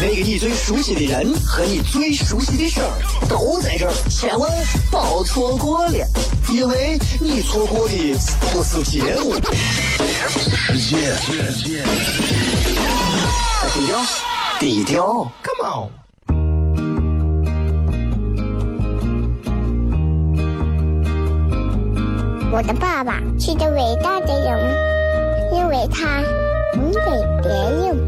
[0.00, 2.88] 那个你最熟悉的人和你最熟悉的事儿
[3.28, 4.48] 都在这儿，千万
[4.92, 6.06] 别错过了，
[6.52, 8.16] 因为你错过的
[8.52, 9.34] 不是节目。
[13.74, 13.98] 低调，
[14.60, 15.90] 低调，Come on。
[22.50, 24.74] 我的爸爸是个伟大的人，
[25.54, 26.22] 因为他
[26.74, 27.00] 能给
[27.42, 28.07] 别人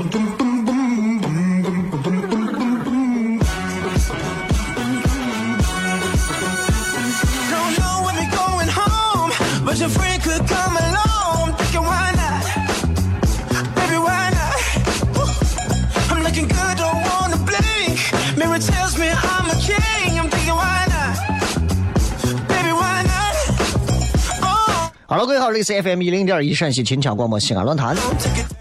[9.81, 11.57] your friend could come along.
[11.57, 12.45] Thinking why not?
[13.73, 14.61] Baby, why not?
[15.17, 15.25] Woo.
[16.11, 17.97] I'm looking good, don't wanna blink.
[18.37, 20.19] Mirror tells me I'm a king.
[20.19, 21.17] I'm thinking why not?
[22.47, 23.33] Baby, why not?
[24.43, 27.97] Oh, 哈喽，各位好，这里是 FM 一零点一陕西秦腔广播西安论坛，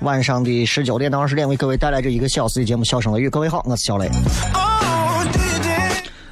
[0.01, 3.29] 晚上的十九点到二十点为各位带来这一个小时的节目《笑声雷雨》。
[3.31, 4.09] 各位好，我是小雷。
[4.55, 4.71] oh?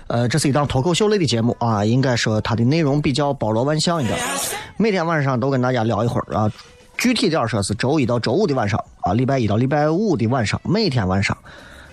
[0.08, 4.19] 呃，这是一档脱口秀类的节目啊，应该说它的内容比较包罗万象一点，
[4.80, 6.50] 每天晚上都跟大家聊一会儿啊。
[6.96, 11.36] 具体点儿说是周一到周五的晚上啊，礼拜一到礼拜五的晚上，每天晚上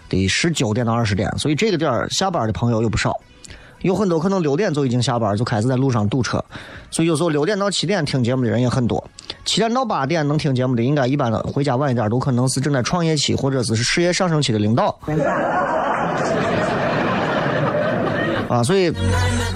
[0.07, 3.19] 的十九点到二十点，所以这个点儿下班的朋友有不少，
[3.81, 6.43] 有很多可能六点就已经下班，就开始在路上堵车，
[6.91, 9.03] 所以有时候六点到七点听节目的人也很多。
[9.45, 14.97] 七点到八点能听节目的，应该一般的回家晚一点，都可能是正在创业期或者是事业上升期的领导。
[18.49, 18.91] 啊，所以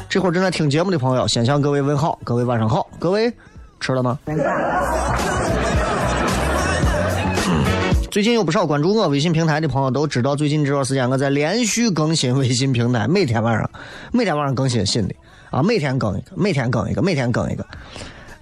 [0.10, 3.32] 这会儿正在听节目的朋友，先向各位问好，各位晚上好，各位
[3.80, 4.18] 吃了吗？
[8.10, 13.70] 最近有不少关注我微信平台的朋友都知道，最近这段时间我在连续更新微信平台，每天晚上，
[14.12, 15.14] 每天晚上更新新的
[15.52, 17.64] 啊，每天更一个，每天更一个，每天更一个。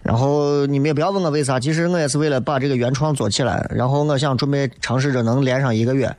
[0.01, 3.69] 然后你们也不要问我为啥，其实我也是为了把这个原创做起来。
[3.69, 6.09] 然后我想准备尝试着能连上一个月，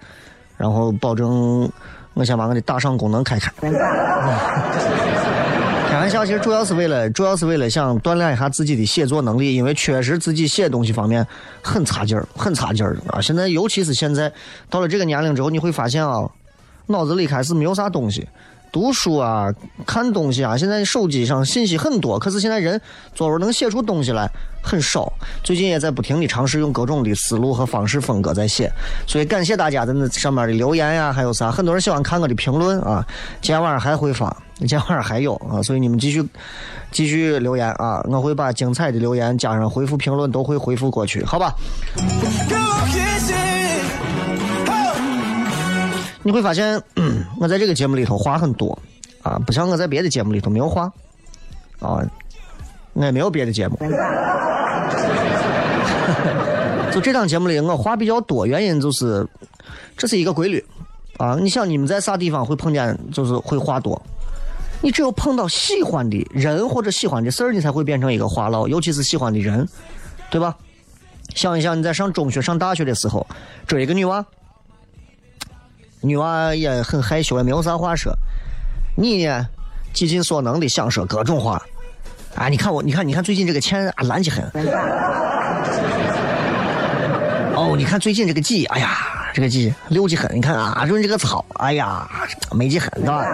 [0.58, 1.72] 然后保证
[2.12, 3.50] 我先把我的打赏功能开开。
[6.08, 11.26] 玩笑，其实主要是为了，主要是为了想锻炼一下自己的写作能力，因为确实自己写东西方面
[11.60, 13.20] 很差劲儿，很差劲儿啊！
[13.20, 14.32] 现在尤其是现在
[14.70, 16.26] 到了这个年龄之后，你会发现啊，
[16.86, 18.26] 脑子里开始没有啥东西，
[18.70, 19.52] 读书啊、
[19.86, 22.80] 看东西啊，现在手机上信息很多，可是现在人
[23.14, 24.30] 作文能写出东西来
[24.62, 25.12] 很少。
[25.42, 28.70] 最近也在不停的尝试用各种的思路和方式风格在写，
[29.06, 33.06] 所以感谢大家在那上面的留言呀、还有啥，很多人喜欢看我的评论啊。
[33.40, 36.26] 今天晚上还会发，今天晚上还有啊，所以你们继续
[36.90, 41.54] 继续留言啊，我会把精彩的留言加上回复评论都会回复过去，好吧？
[46.28, 46.78] 你会发现，
[47.40, 48.78] 我在这个节目里头话很多
[49.22, 50.82] 啊，不像我在别的节目里头没有话
[51.80, 52.04] 啊，
[52.92, 53.78] 我也没有别的节目。
[56.92, 59.26] 就这档节目里，我话比较多，原因就是
[59.96, 60.62] 这是一个规律
[61.16, 61.34] 啊。
[61.40, 63.98] 你想，你们在啥地方会碰见，就是会话多？
[64.82, 69.66] 你只有碰到喜欢的人或者喜欢的事儿，你才会变成一个话痨，尤其是喜欢的人，
[70.30, 70.54] 对吧？
[71.34, 73.26] 想一想，你在上中学、上大学的时候，
[73.66, 74.22] 追一个女娃，
[76.00, 78.12] 女娃也很害羞，也没有啥话说。
[78.96, 79.46] 你呢，
[79.92, 81.60] 极尽所能的想说各种话。
[82.34, 84.44] 啊，你看我，你看，你看最近这个钱啊，烂起很。
[87.54, 88.96] 哦，你看最近这个鸡，哎呀，
[89.34, 90.32] 这个鸡溜起很。
[90.36, 92.08] 你看啊，润这个草，哎呀，
[92.52, 93.24] 美极很，对吧？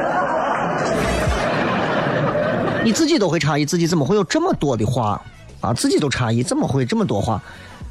[2.83, 5.21] 你自己都会诧异，自己怎么会有这么多的话
[5.61, 5.75] 啊？
[5.75, 7.43] 自己都诧异，怎么会这么多话？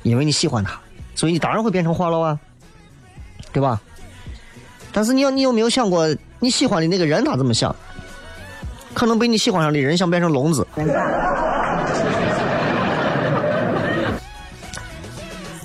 [0.01, 0.79] 因为你喜欢他，
[1.15, 2.39] 所以你当然会变成话痨啊，
[3.51, 3.79] 对吧？
[4.93, 6.07] 但是你要，你有没有想过，
[6.39, 7.75] 你喜欢的那个人他怎么想？
[8.93, 10.65] 可能被你喜欢上的人想变成聋子。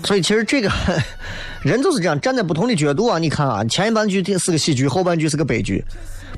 [0.03, 0.71] 所以其实这个
[1.63, 3.19] 人就是这样，站在不同的角度啊。
[3.19, 5.85] 你看啊，前半句是个喜剧，后半句是个悲剧。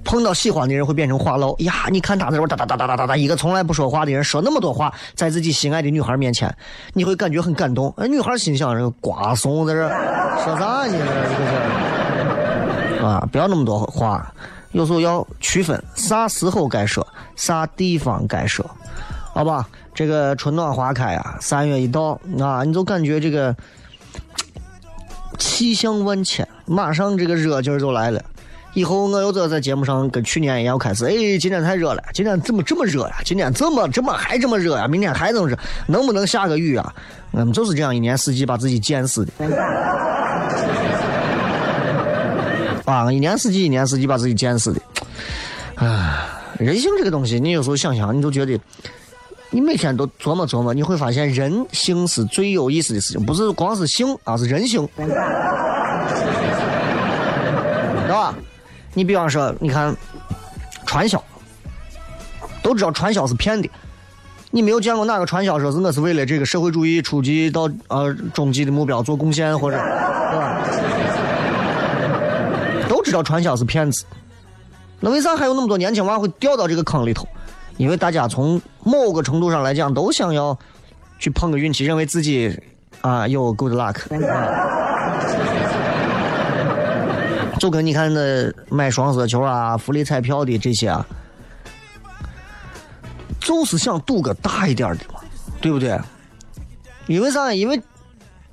[0.02, 1.74] 碰到喜欢的人会变成话痨呀！
[1.90, 6.52] 你看他在这哒哒哒哒哒哒哒，一个从来不说话的人说那么多话，在自己心爱的女孩面前，
[6.94, 7.92] 你会感觉很感动。
[7.98, 9.88] 哎，女孩心想：这瓜怂在这
[10.42, 10.92] 说啥呢？
[10.92, 11.99] 这是
[13.02, 14.32] 啊，不要那么多话，
[14.72, 17.06] 有时候要区分啥时候该说，
[17.36, 18.64] 啥地方该说，
[19.34, 19.68] 好吧？
[19.92, 23.54] 这个春暖花开啊，三月一到啊，你就感觉这个
[25.38, 28.22] 气象万千，马上这个热劲儿就来了。
[28.72, 31.10] 以后我又得在节目上跟去年一样开始，哎，
[31.40, 33.16] 今天太热了，今天怎么这么热呀？
[33.24, 34.86] 今天怎么这么还这么热呀？
[34.86, 35.58] 明天还这么热，
[35.88, 36.94] 能不能下个雨啊？
[37.32, 39.32] 我们就是这样一年四季把自己贱死的。
[42.90, 44.80] 啊，一年四季一年四季把自己贱死的。
[45.76, 46.28] 啊，
[46.58, 48.58] 人性这个东西，你有时候想想，你就觉得，
[49.50, 55.06] 你每天都琢磨琢磨，你会发现人性是最有意思的事情，不是光是性，而是人性，对
[58.08, 58.34] 吧？
[58.92, 59.96] 你比方说，你看
[60.84, 61.22] 传销，
[62.62, 63.70] 都知道传销是骗的。
[64.50, 70.60] 你没有见过哪个传销说是我是为了这个社会主义初级到呃终极的目标做贡献，或者对吧？
[73.10, 74.04] 知道传销是骗子，
[75.00, 77.26] 那为啥还有那么多年轻娃会掉到这个坑里头？
[77.76, 80.56] 因为大家从某个程度上来讲，都想要
[81.18, 82.56] 去碰个运气，认为自己
[83.00, 83.96] 啊有 good luck。
[87.58, 91.04] 就跟你看那买双色球啊、福利彩票的这些啊，
[93.40, 95.20] 就是想赌个大一点的嘛，
[95.60, 95.98] 对不对？
[97.06, 97.52] 因为啥？
[97.52, 97.82] 因为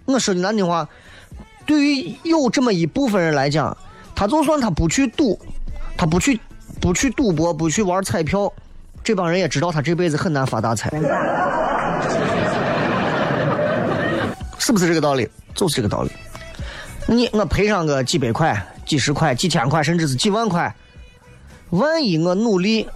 [0.06, 0.88] 我说句难听话，
[1.65, 3.77] 对于有这么一部分人来讲，
[4.17, 5.39] 他就算他不去赌，
[5.95, 6.39] 他不去
[6.81, 8.51] 不去赌博，不去玩彩票，
[9.03, 10.89] 这帮人也知道他这辈子很难发大财，
[14.57, 15.29] 是不是这个道理？
[15.53, 16.09] 就是这个道理。
[17.05, 18.59] 你我赔上个几百块。
[18.87, 20.73] 几十块、几千块，甚至是几万块，
[21.71, 22.87] 万一我努力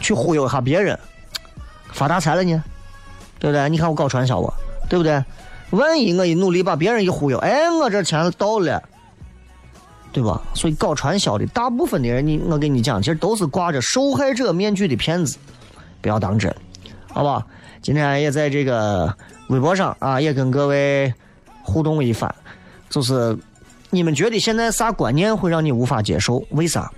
[0.00, 0.98] 去忽悠一下别人，
[1.92, 2.64] 发大财了呢？
[3.38, 3.68] 对不对？
[3.68, 4.50] 你看我搞传销我，
[4.88, 5.22] 对不对？
[5.68, 8.82] 万一我一努力把别人一忽悠，哎，我这钱到了，
[10.12, 10.40] 对吧？
[10.54, 15.38] 所以搞传销的大部分的人，你我跟你讲，其实都是挂着受害者面具的骗子，
[16.00, 16.54] 不要当真，
[17.12, 17.46] 好吧？
[17.80, 19.12] 今天也在这个
[19.48, 21.12] 微博上啊，也跟各位
[21.62, 22.32] 互动一番，
[22.88, 23.36] 就是。
[23.94, 26.42] 你们觉得现在啥观念会让你无法接受？
[26.52, 26.90] 为啥？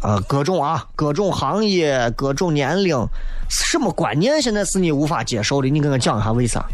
[0.00, 2.96] 呃，各种啊，各种行业，各种年龄，
[3.50, 5.68] 什么观念现在是你无法接受的？
[5.68, 6.64] 你跟我讲一下为啥？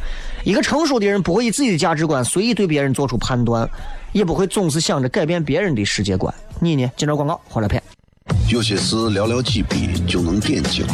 [0.45, 3.69] 一个成熟的人不会以自己的价值观随意对别人做出判断，
[4.12, 6.32] 也不会总是想着改变别人的世界观。
[6.60, 6.90] 你呢？
[6.96, 7.82] 接着广告，回来片。
[8.49, 10.84] 有些事寥寥几笔就能点睛，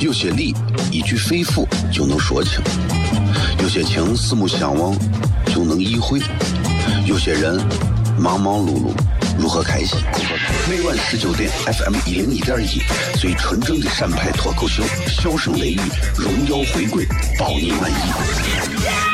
[0.00, 0.54] 有些理
[0.90, 2.60] 一句肺腑就能说清，
[3.62, 4.96] 有些情四目相望
[5.46, 6.20] 就能意会。
[7.06, 7.56] 有些人
[8.18, 8.92] 忙忙碌碌，
[9.38, 9.98] 如何开心？
[10.68, 12.82] 每晚十九点，FM 一零一点一，
[13.18, 15.80] 最纯正的陕派脱口秀，笑声雷雨，
[16.16, 17.06] 荣耀回归，
[17.38, 19.13] 包你满意。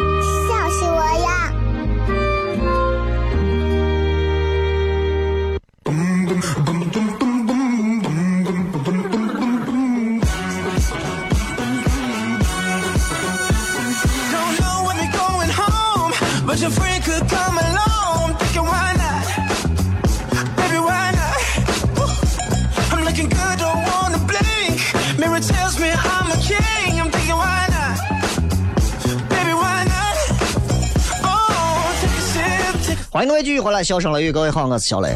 [33.21, 35.13] 欢迎各位继续回来，笑声雷雨，各位好，我是小雷。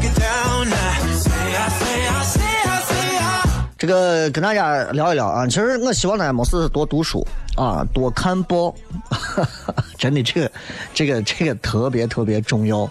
[3.76, 8.72] 这个跟大家聊一聊啊，其实我希望大家没事多读书啊，多看报，
[9.98, 10.52] 真的这个
[10.94, 12.88] 这个这个特别特别重要。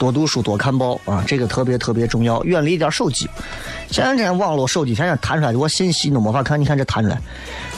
[0.00, 2.42] 多读书多看报啊，这个特别特别重要。
[2.42, 3.30] 远离一点手机，
[3.88, 7.20] 现在这网络手机天天弹出来的我信息都没法看，你看这弹出来，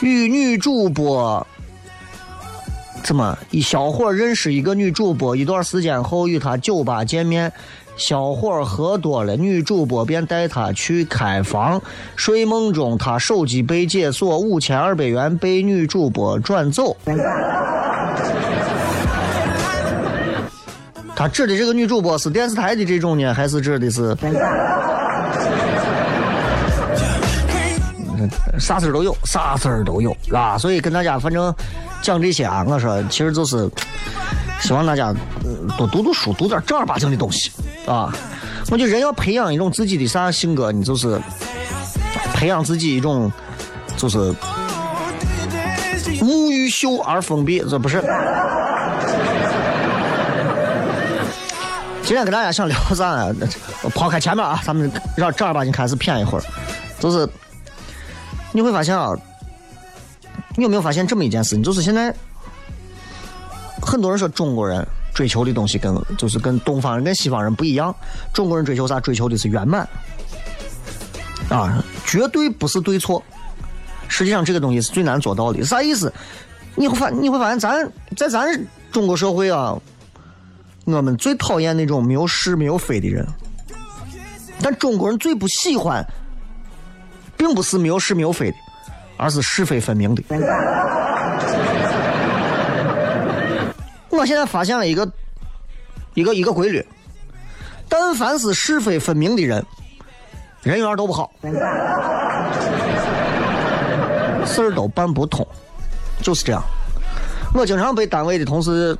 [0.01, 1.47] 与女主播。
[3.07, 7.53] 怎么一小伙认识一个女主播，一段时间后与她酒吧见面，
[7.97, 11.81] 小伙喝多了，女主播便带他去开房，
[12.17, 16.97] 睡梦中他手机被解锁，五千二百元被女主播转走。
[21.15, 24.17] 他指的这个女主播是电视台的这种呢，还是指的是？
[28.59, 30.59] 啥事儿都有，啥事儿都有啊！
[30.59, 31.55] 所以跟大家反正
[32.07, 33.69] 讲这些啊，我说其实就是
[34.61, 35.13] 希望大家、
[35.77, 37.51] 多读读书，读点正儿八经的东西
[37.85, 38.15] 啊！
[38.71, 41.21] 我觉得人要培养一种自己的啥性格，你就是
[42.33, 43.33] 培养自己一种
[43.97, 44.33] 就是
[46.23, 48.01] 物欲秀而封闭，这不是？
[52.05, 53.27] 今天跟大家想聊啥啊？
[53.97, 56.45] 抛开前面啊，咱们让正儿八经开始谝一会儿，
[57.01, 57.29] 就是
[58.53, 59.11] 你会发现啊，
[60.57, 61.63] 你有没有发现这么一件事情？
[61.63, 62.15] 就是现在
[63.81, 67.95] 很多人说中国人追求的东西跟就是跟东方人跟西方人不一样，
[68.33, 68.99] 中国人追求啥？
[68.99, 69.89] 追求的是圆满
[71.49, 73.23] 啊，绝对不是对错。
[74.09, 76.13] 实际上这个东西是最难做到的，啥意思？
[76.75, 79.77] 你会发你会发现咱在咱中国社会啊。
[80.85, 83.27] 我们最讨厌那种没有是没有非的人，
[84.63, 86.07] 但中国人最不喜欢，
[87.37, 88.57] 并不是没有是没有非的，
[89.17, 90.23] 而是是非分明的。
[94.09, 95.09] 我现在发现了一个
[96.15, 96.87] 一个一个规律：
[97.89, 99.65] 但凡是是非分明的人，
[100.63, 101.31] 人缘都不好，
[104.45, 105.47] 事儿都办不通，
[106.23, 106.63] 就是这样。
[107.55, 108.97] 我经常被单位的同事。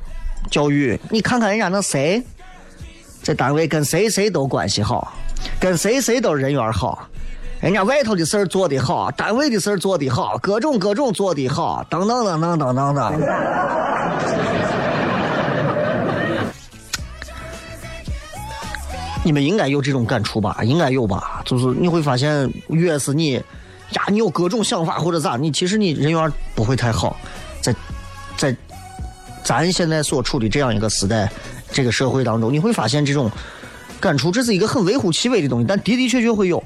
[0.51, 2.23] 教育，你看看人家那谁，
[3.21, 5.11] 在单位跟谁谁都关系好，
[5.59, 7.05] 跟谁谁都人缘好，
[7.59, 13.19] 人家外头的事儿做得好，单位的事儿做得好，各种各种做得好，等等等等等等等。
[19.23, 20.59] 你们应该有这种感触吧？
[20.63, 21.41] 应该有吧？
[21.45, 27.17] 就是你会发现，越是你呀，你有各种想法或者咋，你其实你人缘不会太好，
[27.61, 27.75] 在
[28.37, 28.55] 在。
[29.43, 31.31] 咱现在所处的这样一个时代，
[31.71, 33.31] 这个社会当中，你会发现这种
[33.97, 36.61] 感触，这是一个很微乎其微的东西，但的的确确会有，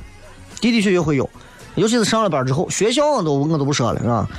[0.62, 1.30] 的的确确会有。
[1.76, 4.30] 尤其是上了班之后，学校我都我都不说了，是吧？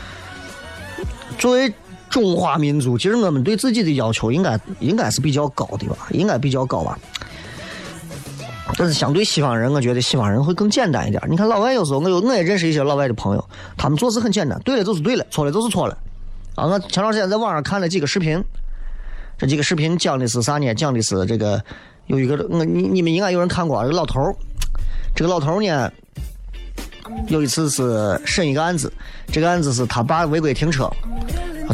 [1.38, 1.72] 作为
[2.08, 6.98] 中华民族，其实我们对自己的要求应该应该是比较高的吧，应该比较高吧。
[8.76, 11.22] 但是相对西方人，我觉得西方人会更简单一点。
[11.28, 13.44] 你看老外有时候，我有我也认识一些老外的朋友，
[13.76, 15.98] 他们做事很简单，对了就是对了，错了就是错了。
[16.54, 18.42] 啊，我前段时间在网上看了几个视频，
[19.38, 20.74] 这几个视频讲的是啥呢？
[20.74, 21.62] 讲的是这个
[22.06, 24.34] 有一个我你你们应该有人看过，这个老头儿，
[25.14, 25.90] 这个老头儿呢，
[27.28, 28.92] 有一次是审一个案子，
[29.30, 30.90] 这个案子是他爸违规停车。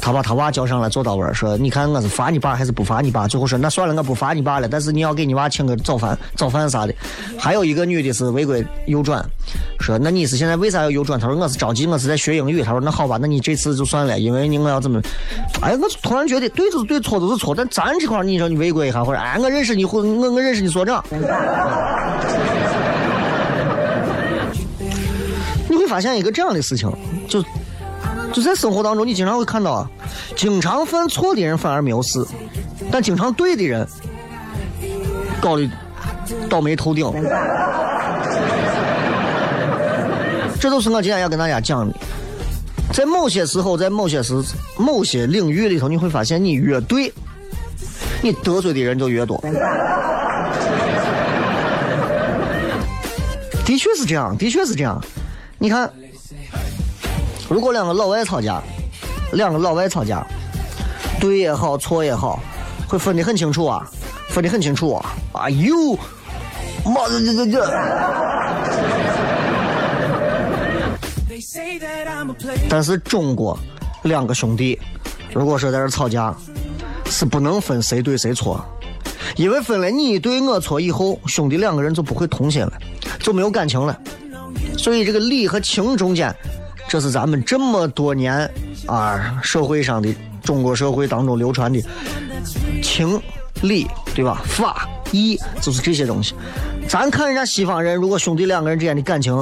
[0.00, 6.94] 他把他娃叫上来坐到位，说：“你看我是罚你爸还是不罚你爸？”最后说：“那算了，我不罚你爸了，但是你要给你娃请个早饭、早饭啥的。”
[7.36, 9.24] 还有一个女的是违规右转，
[9.80, 15.00] 说：“那你是现在为啥要右转？”他说：“我是着急，我是在学英语。”他说：“那好吧，那你这次就算了，因为你我要怎么？”
[15.62, 21.02] 哎，我突然觉得对就是对，错就是错，但咱这块你说你违规一下，或者哎，我认识你，或我我认识你所长，
[25.88, 26.92] 发现一个这样的事情，
[27.26, 27.42] 就。
[28.30, 29.90] 就在生活当中，你经常会看到啊，
[30.36, 32.22] 经常犯错的人反而没有事，
[32.92, 33.88] 但经常对的人
[35.40, 35.66] 搞的
[36.46, 37.10] 倒霉透顶。
[40.60, 41.94] 这都是我今天要跟大家讲的。
[42.92, 44.34] 在某些时候，在某些时、
[44.76, 47.10] 某些领域里头，你会发现，你越对，
[48.22, 49.42] 你得罪的人就越多。
[53.64, 55.02] 的确是这样，的确是这样。
[55.58, 55.90] 你看。
[57.48, 58.62] 如果两个老外吵架，
[59.32, 60.22] 两个老外吵架，
[61.18, 62.38] 对也好，错也好，
[62.86, 63.90] 会分得很清楚啊，
[64.28, 65.16] 分得很清楚啊。
[65.32, 65.96] 哎呦，
[66.84, 67.66] 妈的这这这！
[72.68, 73.58] 但是中国
[74.02, 74.78] 两个兄弟，
[75.32, 76.36] 如果说在这吵架，
[77.06, 78.62] 是不能分谁对谁错，
[79.36, 82.72] 因为分了你对我错以后，兄弟两个人就不会同心了，
[83.20, 83.98] 就没有感情了。
[84.88, 86.34] 所以这个理和情中间。
[86.88, 88.50] 这是咱们这么多年
[88.86, 90.08] 啊社会上的
[90.42, 91.78] 中国社会当中流传的
[92.82, 93.20] 情
[93.60, 94.40] 理，对吧？
[94.46, 96.34] 法义就是这些东西。
[96.88, 99.36] 咱看人家西方人，如果兄弟两个人之间的感情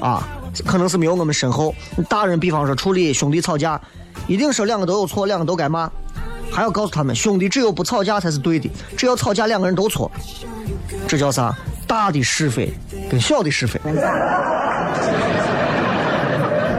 [0.00, 0.26] 啊，
[0.66, 1.72] 可能是没有我们深厚。
[2.08, 3.80] 大人比方说处理兄弟吵架，
[4.26, 5.88] 一定是两个都有错，两个都该骂，
[6.50, 10.10] 还要告诉他们，兄弟只有不吵架才是对的，只要吵架两个人都错。
[11.06, 11.56] 这叫啥？
[11.86, 12.74] 大的是非
[13.08, 13.80] 跟小的是非。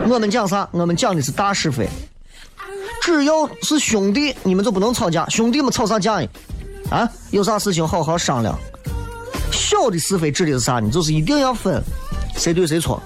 [0.10, 0.68] 我们讲啥？
[0.72, 1.88] 我们讲的是大是非。
[3.00, 5.24] 只要是兄弟，你们就不能吵架。
[5.30, 6.28] 兄弟们吵啥架呢？
[6.90, 8.58] 啊，有啥事情好好商量。
[9.52, 10.90] 小的是非指的是啥呢？
[10.90, 11.80] 就是一定要分
[12.36, 13.00] 谁对谁错。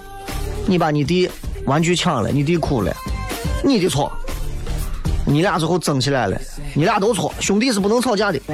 [0.66, 1.30] 你把你弟
[1.66, 2.96] 玩具抢了，你弟哭了，
[3.62, 4.10] 你的错。
[5.26, 6.40] 你俩最后争起来了，
[6.74, 7.34] 你俩都错。
[7.42, 8.40] 兄弟是不能吵架的，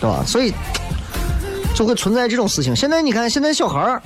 [0.00, 0.24] 对吧？
[0.26, 0.54] 所以
[1.74, 2.74] 就会存在这种事情。
[2.74, 4.02] 现在你看，现在小孩儿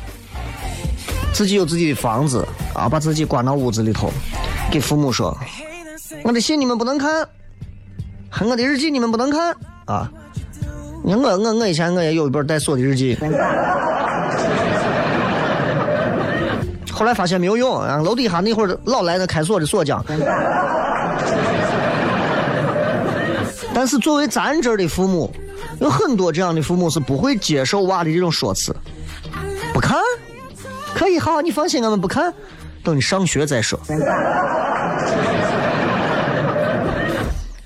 [1.33, 4.13] 自己有自己的房子啊，把自己关到屋子里头，
[4.71, 5.37] 给父母说
[6.25, 7.27] ：“我的信你们不能看，
[8.45, 10.11] 我的日记你们不能看啊。”
[11.05, 13.19] 你我我我以前我也有一本带锁的日记。
[16.93, 20.05] 后来发现没有用，啊，楼底下那会儿老来那开锁的锁匠。
[23.75, 25.29] 但是作为咱这儿的父母，
[25.81, 28.73] 有很多这样的父母是不会接受娃的这种说辞。
[29.75, 29.99] 不看，
[31.03, 32.33] 可以好，你放心，我们不看，
[32.85, 33.77] 等你上学再说，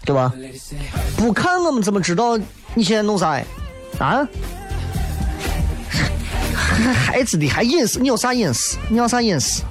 [0.07, 0.33] 对吧？
[1.19, 2.39] 不看我们怎么知道
[2.73, 3.39] 你现在弄啥？
[3.99, 4.27] 啊？
[6.95, 8.01] 孩子的还隐私？
[8.01, 8.79] 你有啥隐私？
[8.89, 9.63] 你要啥隐私？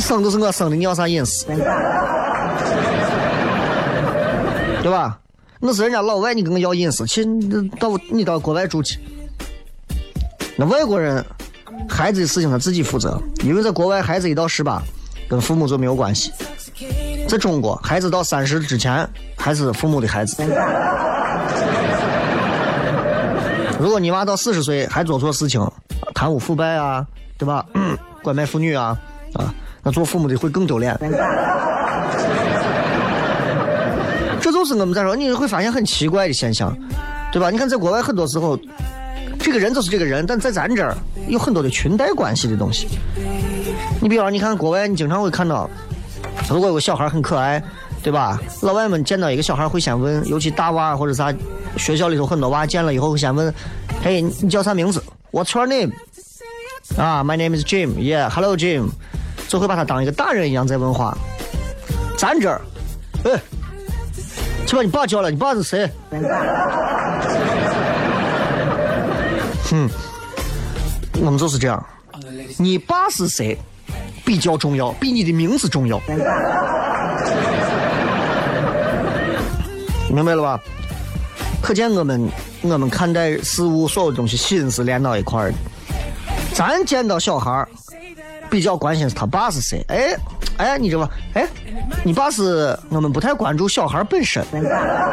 [0.00, 1.46] 生都是我生的，你要啥隐私？
[4.82, 5.20] 对吧？
[5.60, 7.24] 那是人家老外，你跟我要隐私，去
[7.78, 8.98] 到你到国外住去。
[10.56, 11.24] 那外国人
[11.86, 14.82] 孩子的事情他自己负责，因为在国外孩子一到十八，
[15.28, 16.32] 跟父母就没有关系。
[17.28, 19.06] 在中国，孩子到三十之前
[19.36, 20.42] 还是父母的孩子。
[23.78, 25.60] 如果你娃到四十岁还做错事情，
[26.14, 27.06] 贪污腐败啊，
[27.36, 27.64] 对吧？
[28.22, 28.98] 拐卖妇女啊，
[29.34, 30.98] 啊，那做父母的会更丢脸。
[34.40, 36.76] 这就是我们在说，你会发现很奇怪的现象，
[37.32, 37.50] 对吧？
[37.50, 38.58] 你看在国外很多时候，
[39.38, 40.94] 这个人就是这个人，但在咱这儿
[41.28, 42.88] 有很多的裙带关系的东西。
[44.00, 45.68] 你比方你看国外，你经常会看到，
[46.50, 47.62] 如果有个小孩很可爱，
[48.02, 48.40] 对吧？
[48.62, 51.34] 老外们见到一个小孩会先问，尤其大娃或者啥。
[51.76, 53.54] 学校里头很多娃见了以后会先问
[54.02, 55.92] ：“嘿，你叫啥名字？What's your name？”
[56.96, 57.90] 啊，My name is Jim.
[57.94, 58.88] Yeah，Hello Jim。
[59.46, 61.16] 就会把他当一个大人一样在问话。
[62.16, 62.60] 咱这儿，
[63.24, 63.40] 哎，
[64.66, 65.88] 去把你爸叫来，你爸是谁？
[69.70, 69.88] 哼，
[71.20, 71.84] 我们就是这样。
[72.58, 73.56] 你爸是谁
[74.24, 76.00] 比较重要，比你的名字重要。
[80.10, 80.60] 明白了吧？
[81.60, 82.28] 可见我们
[82.62, 85.56] 我们看待事物所有东西心是连到一块儿的。
[86.54, 87.68] 咱见到小孩儿
[88.48, 89.84] 比较关心是他爸是谁。
[89.88, 90.16] 哎
[90.56, 91.46] 哎，你这吧，哎，
[92.04, 94.42] 你爸是我们不太关注小孩本身。
[94.52, 94.62] 你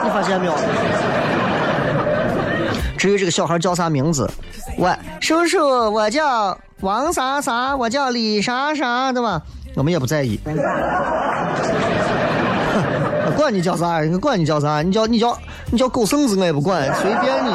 [0.09, 0.53] 发现没有？
[3.05, 4.27] 至于这个小孩叫啥名字，
[4.79, 5.59] 我叔叔
[5.93, 9.39] 我叫王啥啥，我叫李啥啥，对吧？
[9.75, 10.39] 我们也不在意。
[13.37, 15.37] 管你叫啥，管你叫啥，你叫你叫
[15.69, 17.51] 你叫狗剩子，我也不管，随便你，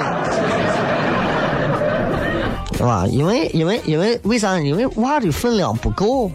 [2.79, 3.05] 是吧？
[3.11, 4.57] 因为因为因为为啥？
[4.61, 6.31] 因为娃的分量不够，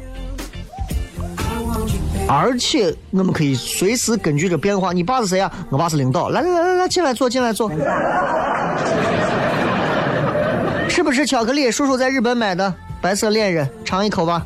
[2.27, 4.91] 而且我们可以随时根据这变化。
[4.91, 5.51] 你爸是谁啊？
[5.69, 6.29] 我爸是领导。
[6.29, 7.69] 来来来来来，进来坐，进来坐。
[10.89, 11.71] 是不是巧克力？
[11.71, 14.45] 叔叔在日本买的，白色恋人，尝一口吧。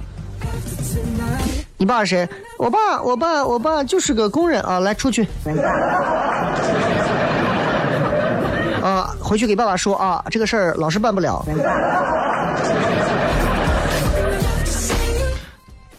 [1.77, 2.27] 你爸是谁？
[2.57, 4.79] 我爸，我爸，我爸就是个工人啊！
[4.79, 5.25] 来，出去。
[8.83, 11.45] 啊，回去给爸爸说啊，这个事儿老是办不了。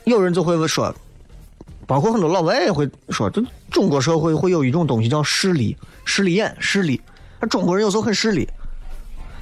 [0.05, 0.93] 有人就会说，
[1.91, 7.01] 包括很多老外也会说，这中国社会会有一种东西叫势利，势利眼，势利。
[7.51, 8.49] 中国人有时候很势利。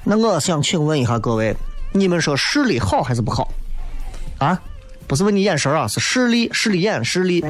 [0.03, 1.55] 那我想请问一下各位，
[1.93, 3.47] 你们说势利好还是不好？
[4.39, 4.59] 啊？
[5.05, 7.45] 不是问你眼神啊，是势力、势力眼、势力，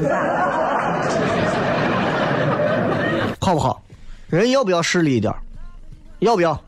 [3.40, 3.82] 好不好？
[4.28, 5.34] 人要不要势利一点？
[6.20, 6.62] 要不要？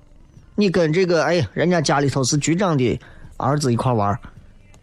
[0.55, 2.97] 你跟这个哎，人家家里头是局长的
[3.35, 4.17] 儿子一块玩，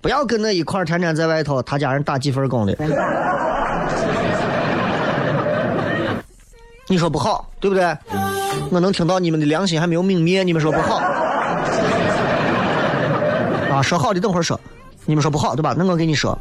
[0.00, 2.76] 不要跟那一块天天在外头，他家人打几份工的。
[6.86, 7.96] 你说不好，对不对？
[8.70, 10.96] 我能听到你们的良心还没有泯灭，你们说不好。
[13.70, 14.58] 啊，说好的等会儿说。
[15.04, 15.74] 你们说不好对吧？
[15.76, 16.38] 那我跟你说，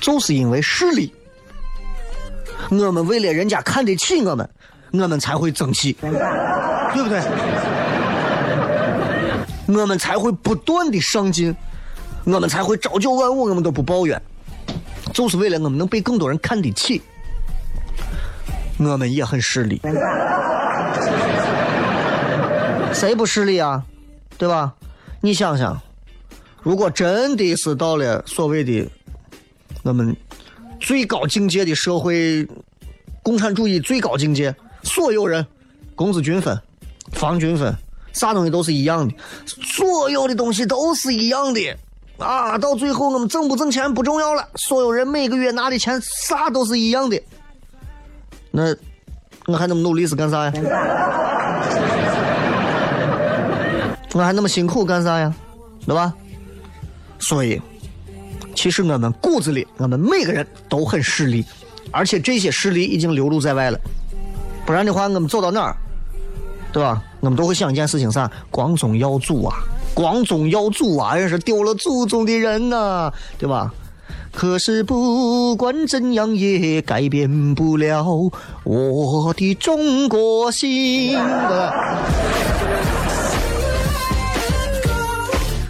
[0.00, 1.14] 就是因为势力，
[2.68, 4.48] 我们为了人家看得起我们，
[4.92, 7.20] 我们才会争气，对不对？
[9.66, 11.54] 我们才会不断的上进，
[12.24, 14.20] 我们才会朝九晚五，我们都不抱怨，
[15.12, 17.00] 就是为了我们能被更多人看得起。
[18.78, 19.80] 我们也很势利，
[22.92, 23.84] 谁不势利啊？
[24.36, 24.74] 对吧？
[25.20, 25.80] 你想想。
[26.62, 28.88] 如果真的是到了所谓的
[29.82, 30.16] 我们
[30.80, 32.46] 最高境界的社会，
[33.22, 35.46] 共产主义最高境界，所有人
[35.94, 36.58] 工资均分，
[37.12, 37.74] 房均分，
[38.14, 39.14] 啥东西都是一样的，
[39.46, 41.60] 所有的东西都是一样的。
[42.18, 47.20] 啊，到最后我们挣不挣钱不重要了，所有人每个月拿的钱啥都是一样的。
[48.50, 48.74] 那
[49.46, 50.52] 我还那么努力是干啥呀？
[54.12, 55.34] 我还那么辛苦干啥呀？
[55.86, 56.14] 对吧？
[57.18, 57.60] 所以，
[58.54, 61.44] 其实我们骨子里，我们每个人都很势利，
[61.90, 63.78] 而且这些势力已经流露在外了。
[64.64, 65.76] 不然的话，我们走到哪儿，
[66.72, 67.02] 对吧？
[67.20, 68.30] 我们都会想一件事情：啥？
[68.50, 69.56] 光宗耀祖啊！
[69.94, 71.14] 光宗耀祖啊！
[71.14, 73.72] 人是丢了祖宗的人呐，对吧？
[74.32, 78.04] 可是不管怎样也改变不了
[78.64, 81.16] 我的中国心。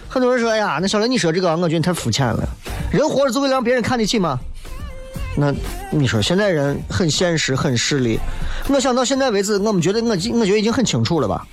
[0.09, 2.49] 很多人说：“哎呀，那小雷，你说这个，我觉得你太肤浅了。
[2.89, 4.39] 人活着就为了让别人看得起吗？
[5.37, 5.53] 那
[5.91, 8.17] 你说现在人很现实，很势利。
[8.69, 11.45] 我想到现在为止，我们觉得我我觉得已经很清楚了吧？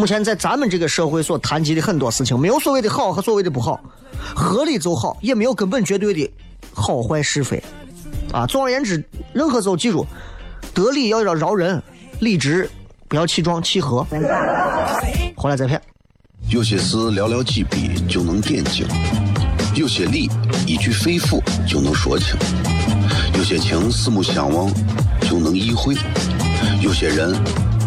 [0.00, 3.78] 目前在咱们这个社会所谈及的很多事情，没有所谓的好和所谓的不好，
[4.34, 6.30] 合理就好，也没有根本绝对的
[6.72, 7.62] 好坏是非。
[8.32, 10.06] 啊，总而言之，任何时候记住，
[10.72, 11.82] 得理要要饶人，
[12.20, 12.66] 理直
[13.08, 14.02] 不要气壮气和。
[15.36, 15.78] 回来再骗。
[16.48, 18.86] 有些事寥寥几笔就能点睛，
[19.74, 20.30] 有些理
[20.66, 22.34] 一句肺腑就能说清，
[23.36, 24.72] 有些情四目相望
[25.28, 25.94] 就能意会，
[26.80, 27.34] 有些人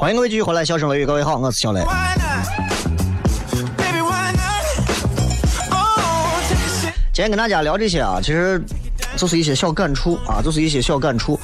[0.00, 1.84] 欢迎各位继续回来，笑声雷雨，各位好，我是小雷。
[7.12, 8.58] 今天跟大家聊这些啊，其实
[9.14, 11.38] 就是一些小感触啊，就是一些小感触。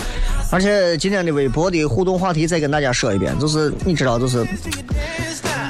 [0.50, 4.42] 而且今天的微博的互动话题再跟大家说一遍，就是你知道，就是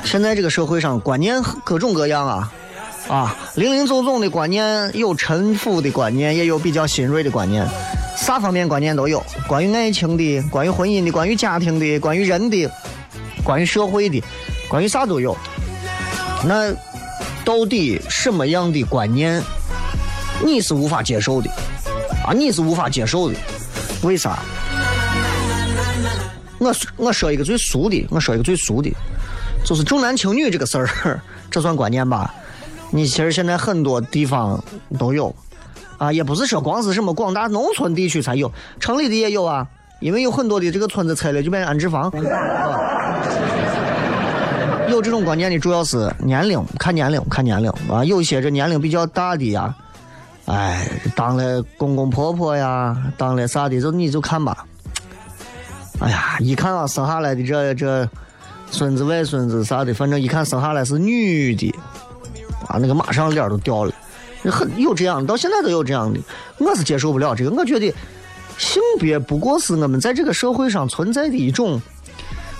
[0.04, 2.52] 现在这个社会上观念各种各样啊
[3.08, 7.66] 啊，林林总总的观念，有陈腐的观念，也有比较新锐的观念。
[8.16, 12.68] 啥方面观念都有，关于爱情的，关于婚姻的，关于家庭的，关于人的，
[13.44, 14.22] 关于社会的，
[14.68, 15.36] 关于啥都有。
[16.44, 16.72] 那
[17.44, 19.42] 到底什么样的观念
[20.44, 21.50] 你是无法接受的
[22.26, 22.32] 啊？
[22.32, 23.36] 你是无法接受的，
[24.02, 24.38] 为啥？
[26.58, 28.90] 我我说一个最俗的，我说一个最俗的，
[29.64, 32.34] 就是重男轻女这个事儿， 这算观念吧？
[32.90, 34.62] 你其实现在很多地方
[34.98, 35.34] 都有。
[35.98, 39.66] 啊，也不是说光是什么广大农村地区才有，城里的也有啊。
[39.98, 42.12] 因为有很多的这个村子拆了就变成安置房。
[44.90, 48.04] 有这种观念的主要是年龄，看年龄，看年龄啊。
[48.04, 49.74] 有些这年龄比较大的呀，
[50.44, 54.66] 哎，当了公公婆婆呀，当了啥的，就你就看吧。
[55.98, 58.06] 哎呀，一看啊，生下来的这这
[58.70, 61.74] 孙子外孙子啥的，反正一看生下来是女的，
[62.68, 63.92] 啊，那个马上脸都掉了。
[64.50, 66.20] 很有这样，到现在都有这样的，
[66.58, 67.50] 我是接受不了这个。
[67.50, 67.92] 我觉得
[68.58, 71.80] 性别不过是我们在这个社会上存在的一种，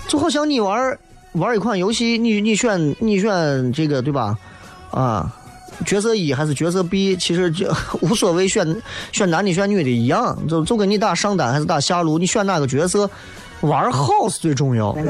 [0.07, 0.97] 就好像你玩
[1.33, 4.37] 玩一款游戏，你你选你选这个对吧？
[4.91, 5.31] 啊，
[5.85, 7.71] 角色一还是角色 B，其实就
[8.01, 13.09] 无所谓选选男的选女的一样，就就跟你打上单还是打下路，你选哪个角色
[13.61, 14.95] 玩好是最重要。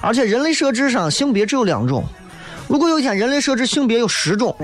[0.00, 2.04] 而且人类设置上性别只有两种。
[2.68, 4.54] 如果有一天人类设置性别有十种，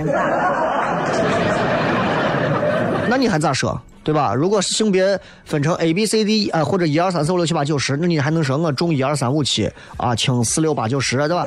[3.09, 3.81] 那你还咋说？
[4.03, 4.35] 对吧？
[4.35, 11.45] 如果性别分成 A、B、C、D 啊、或者一二三四五六七八九十，那你还能说我重一二三五七啊，轻四六八九十，对吧？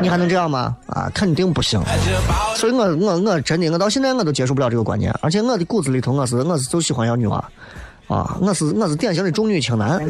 [0.00, 0.76] 你还能这样吗？
[0.86, 1.82] 啊，肯定不行。
[2.54, 7.44] 所以我我我真的我到现在我都接受不了这个观念，而且我的骨子里头我是我是就喜欢要女娃，
[8.06, 10.00] 啊，我是我是典型的重女轻男，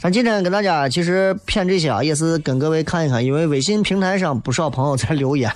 [0.00, 5.52] 咱今天跟大家其实谝这些啊，也是跟各位看一看，因为微信平台上不少朋友在留言，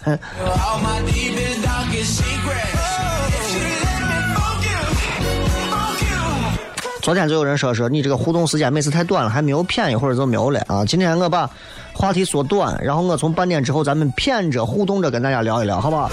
[7.00, 10.84] 昨天就有人说说你这个互动时间每次太短了，还没有谝一会儿就没有了啊！
[10.84, 11.48] 今天我把
[11.92, 16.10] 话题缩短，然后我从半点之后咱们谝着互动着跟大家聊一聊，好不好？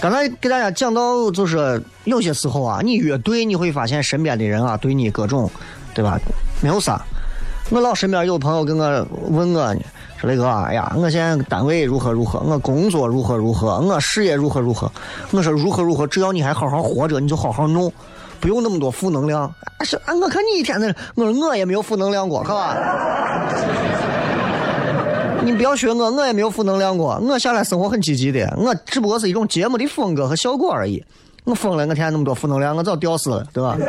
[0.00, 5.50] 刚才给大家讲到，就是有些时候啊，你越对，你会发现身边的人啊，对你各种，
[5.92, 6.16] 对吧？
[6.60, 7.02] 没有啥。
[7.70, 9.80] 我老身边有朋友跟我问我呢，
[10.16, 14.90] 说雷哥，哎呀，我现在单位如何如何，我工作如何如何，我事业如何如何。
[15.32, 17.92] 我说如何如何，只要你还好好活着，你就好好弄，
[18.38, 19.52] 不用那么多负能量。
[19.80, 22.76] 是啊，我看你一天在，我说我也没有负能量过，是吧？
[25.44, 27.18] 你不要学我，我也没有负能量过。
[27.18, 31.04] 我下来生活很积极的，我只不过是一种节目的风格和效果而已。
[31.44, 33.76] 我疯了，我天天那么多负能量，我早吊死了，对吧？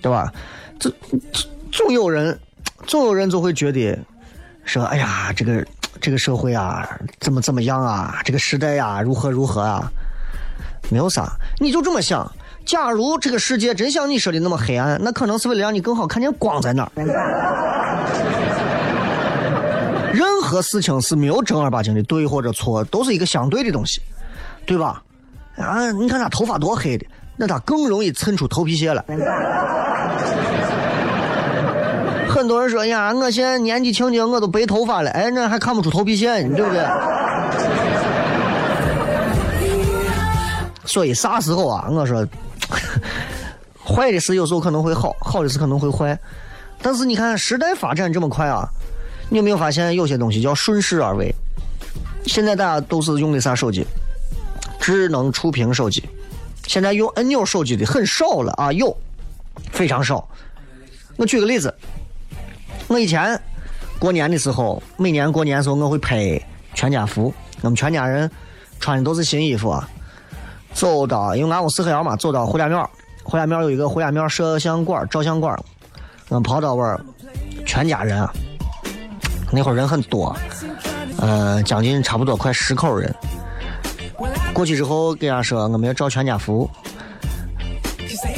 [0.00, 0.32] 对吧？
[0.78, 0.90] 这
[1.72, 2.38] 总有人，
[2.86, 3.98] 总有人就会觉得
[4.64, 5.66] 说，哎呀，这个
[6.00, 6.88] 这个社会啊，
[7.20, 9.90] 怎么怎么样啊，这个时代呀、如何如何啊，
[10.88, 12.30] 没有啥，你就这么想。
[12.68, 16.92] 假如这个世界真像你说的那么黑暗，那可能是为了让你更好看见光在哪儿。
[20.12, 24.02] 任何事情是没有正儿八经的对或者错，都是一个相对的东西，
[24.66, 25.02] 对吧？
[25.56, 27.06] 啊，你看他头发多黑的，
[27.38, 29.02] 那他更容易蹭出头皮屑来。
[32.28, 36.84] 很多人说呀，我现在年纪轻轻，我都白头发了，哎，那还看不出头皮屑呢，对不对？
[40.84, 41.88] 所以啥时候啊？
[41.90, 42.26] 我说，
[43.84, 46.18] 坏的事有时候可能会好，好的事可能会坏。
[46.80, 48.68] 但是你看时代发展这么快啊，
[49.30, 51.34] 你有没有发现有些东西叫顺势而为？
[52.26, 53.86] 现在大家都是用的啥手机？
[54.80, 56.02] 智能触屏手机。
[56.66, 58.94] 现在用按钮手机的很少了啊，有，
[59.72, 60.28] 非常少。
[61.16, 61.74] 我举个例子，
[62.88, 63.40] 我以前
[63.98, 66.40] 过年的时候，每年过年的时候我会拍
[66.74, 68.30] 全家福，我们全家人
[68.78, 69.88] 穿的都是新衣服啊。
[70.78, 72.88] 走到，因为俺屋四合院嘛，走到胡家庙，
[73.24, 75.58] 胡家庙有一个胡家庙摄像馆、照相馆，
[76.30, 77.00] 嗯跑到那儿，
[77.66, 78.24] 全家人，
[79.50, 79.74] 那会儿。
[79.74, 80.34] 人很多，
[81.18, 83.12] 呃，将近差不多快十口人。
[84.54, 86.70] 过去之后，给俺说我们要照全家福，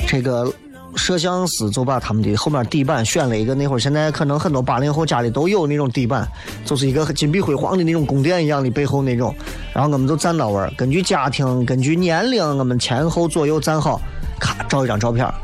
[0.09, 0.51] 这个
[0.97, 3.79] 摄像师就把他们的后面底板选了一个，那会儿。
[3.79, 6.27] 现在可能很多八零后家里都有那种底板，
[6.65, 9.35] 就是一个金碧辉煌的那种宫殿一样的背后那种。
[9.73, 14.01] 然后我们就站到那儿，根据家庭、根据年龄，我们前后左右站好，
[14.39, 15.35] 咔照一张照片儿。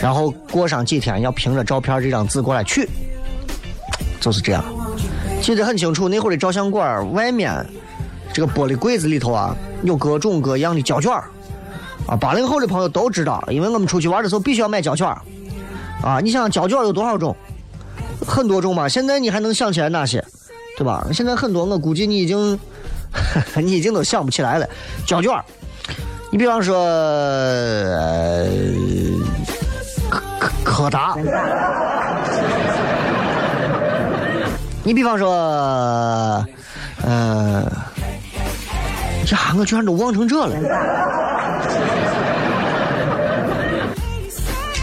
[0.00, 2.88] 然后过上几天要凭着照片这张纸过来取，
[4.20, 4.62] 就是这样。
[5.40, 7.64] 记得很清楚，那会儿的照相馆儿外面
[8.32, 11.24] 这个玻璃柜子里头啊，有各种各样的胶卷儿
[12.06, 12.14] 啊。
[12.14, 15.20] 八零后的朋友都知道，因为我们出去玩的时候必须要买胶卷儿
[16.02, 16.20] 啊。
[16.20, 17.34] 你想胶卷有多少种？
[18.26, 18.88] 很多种吧。
[18.88, 20.22] 现在你还能想起来哪些？
[20.76, 21.06] 对吧？
[21.12, 22.58] 现在很多，我估计你已经
[23.56, 24.68] 你已经都想不起来了。
[25.06, 25.30] 胶卷，
[26.30, 26.74] 你比方说，
[30.10, 31.14] 柯柯柯达，
[34.82, 36.44] 你比方说，
[37.04, 37.62] 呃，
[39.30, 40.56] 呀，我居然都忘成这了。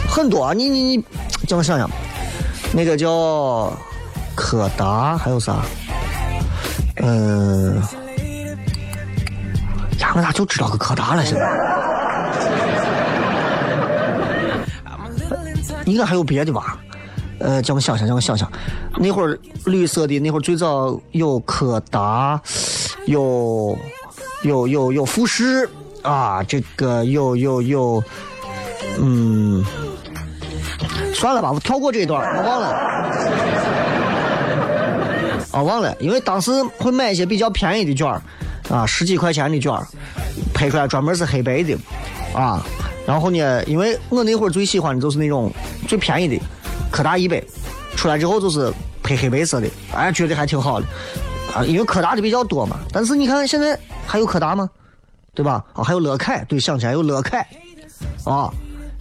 [0.10, 1.04] 很多啊，你你你，
[1.48, 1.90] 叫我想想，
[2.74, 3.72] 那个叫
[4.36, 5.58] 柯达，还有啥？
[7.02, 7.82] 嗯、
[10.16, 11.24] 我咋就知道个柯达了？
[11.24, 11.48] 现在
[15.86, 16.78] 应该还有别的吧？
[17.40, 18.52] 呃，叫我想想，叫我想想，
[18.98, 22.40] 那会儿绿色的，那会儿最早有柯达，
[23.06, 23.78] 有
[24.44, 25.70] 有有有富士
[26.02, 28.04] 啊，这个有有有，
[29.00, 29.64] 嗯，
[31.14, 32.68] 算了吧，我跳过这一段，我忘了。
[35.52, 38.22] 啊，忘了，因为当时会买一些比较便宜的卷儿，
[38.70, 39.86] 啊，十几块钱的卷儿，
[40.54, 41.76] 拍出来专门是黑白的，
[42.34, 42.64] 啊，
[43.06, 45.52] 然后呢，因为我那会儿最喜欢的就是那种
[45.88, 46.40] 最便宜的
[46.92, 47.44] 柯达一百，
[47.96, 50.86] 出来之后就是配黑白色的，哎，觉得还挺好的，
[51.54, 52.80] 啊，因为柯达的比较多嘛。
[52.92, 54.70] 但是你看现在还有柯达吗？
[55.34, 55.64] 对吧？
[55.74, 57.48] 啊，还有乐凯，对，想起来有乐凯，
[58.26, 58.52] 啊，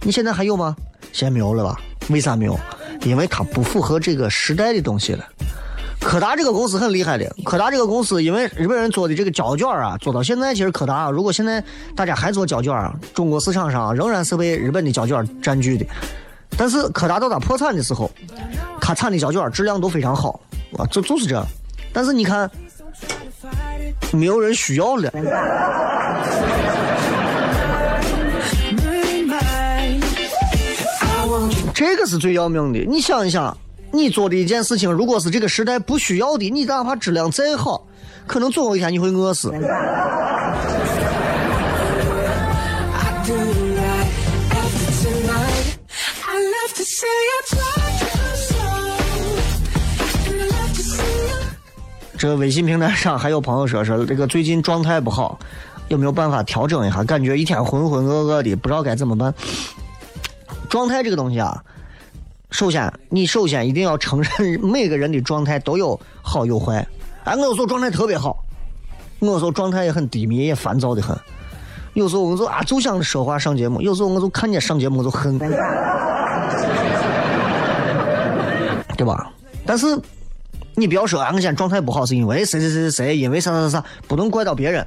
[0.01, 0.75] 你现在还有吗？
[1.11, 1.79] 现在没有了吧？
[2.09, 2.57] 为啥没有？
[3.03, 5.25] 因为它不符合这个时代的东西了。
[5.99, 11.63] 柯达这个公司很厉害的，柯达这个公司因为日本人做的这个胶卷啊，做到现在其实柯达如果现在
[11.95, 15.85] 大家还做胶卷啊，中国市场上仍然是被日本的胶卷占据的。
[16.57, 18.09] 但是柯达到它破产的时候，
[18.81, 20.39] 它产的胶卷质量都非常好
[20.77, 21.41] 啊，就就是这。
[21.93, 22.49] 但是你看，
[24.11, 25.11] 没有人需要了。
[31.73, 32.79] 这个是最要命的。
[32.79, 33.55] 你想一想，
[33.91, 37.87] 你做的一件事情，如果是这个时代不需要的，你哪怕质量再好，
[38.27, 39.49] 可能总有一天你会饿死。
[39.51, 39.59] I
[43.25, 44.07] do right
[44.51, 45.77] after tonight.
[46.25, 47.97] I love to say I tried
[48.35, 48.55] so,
[50.29, 51.37] and I love to see you.
[52.17, 55.39] 这微信平台上还有朋友说说这个最近状态不好，
[55.87, 57.03] 有没有办法调整一下？
[57.03, 59.33] 感觉一天浑浑噩噩的，不知道该怎么办。
[60.69, 61.63] 状态这个东西啊，
[62.51, 66.85] 首先你首先一定要承认每个人的状态都有好有坏。
[67.23, 68.43] 哎，我有时候状态特别好，
[69.19, 71.15] 我有时候状态也很低迷，也烦躁的很。
[71.93, 75.37] 有时候我就啊就想说话上节目，有时候我就看见上节目就恨，
[78.97, 79.31] 对吧？
[79.65, 79.85] 但是
[80.75, 84.85] 你不要说啊，我现在状态不好是因为谁谁谁谁谁，因为啥啥啥啥，不能怪到别人。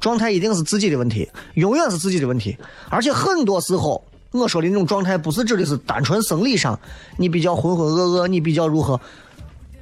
[0.00, 2.58] 状态一定是自己的问题，永远是自己的问题。
[2.88, 6.78] 而且很多时候，我说的那种状态，不是指的是单纯生理上，
[7.16, 9.00] 你比较浑浑噩噩，你比较如何。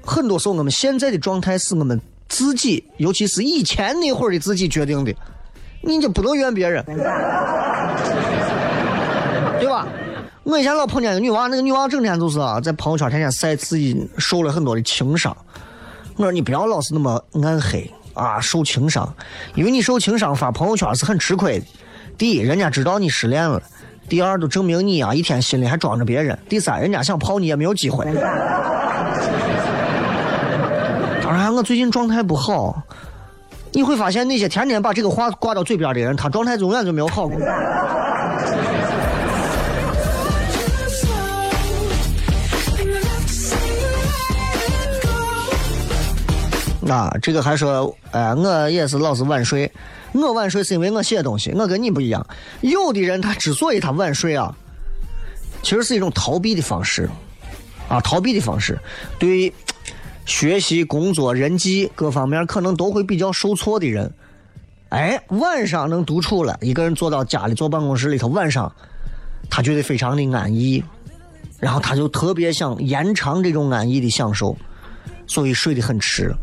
[0.03, 5.15] 很多时候，我们现在的状态是我们自己，尤其是以前那会儿的自己决定的，
[5.83, 6.85] 你就不能怨别人，
[9.61, 9.87] 对吧？
[10.43, 15.37] 我以前老碰见个女娃，那个女娃整天就是啊，在朋友圈天天晒自己受了很多的情伤。
[16.17, 19.15] 我说你不要老是那么暗黑啊，受情伤，
[19.55, 21.67] 因为你受情伤发朋友圈是很吃亏的。
[22.19, 23.61] 第一，人家知道你失恋了；
[24.11, 28.05] 第二，就证明你啊一天心里还装着别人；第三，人家想泡你也没有机会。
[31.23, 32.83] 当然，我最近状态不好，
[33.71, 37.39] 你会发现那些天天把这个话挂到嘴边的人，他状态永远就没有好过。
[46.91, 49.71] 啊，这个还说，哎，我也是老是晚睡。
[50.13, 52.27] 我晚睡是因为我写东西，我跟你不一样。
[52.63, 54.53] 有的人他之所以他晚睡啊，
[55.63, 57.09] 其实是一种逃避的方式，
[57.89, 58.77] 啊，逃避的方式，
[59.21, 59.53] 对
[60.27, 64.13] 学习、工作、人际各方面可能都会比较受挫的人，
[64.89, 68.73] 哎，晚上能独处了，一个人坐到家里坐办公室里头，晚上
[69.49, 70.83] 他觉得非常的安逸，
[71.61, 74.57] 然后他就特别想延长这种安逸的享受，
[75.29, 76.35] 所以睡得很迟。